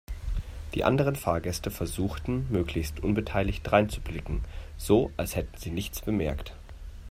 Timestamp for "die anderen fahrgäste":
0.73-1.69